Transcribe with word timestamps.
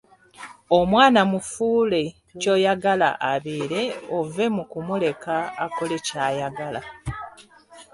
Omwana 0.77 1.21
mufuule 1.31 2.01
kyoyagala 2.41 3.09
abeere 3.31 3.81
ove 4.17 4.45
mukumuleka 4.55 5.35
akole 5.63 5.97
ky'ayagala. 6.05 6.81